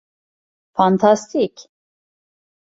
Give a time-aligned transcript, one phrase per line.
[0.77, 1.69] Fantastik!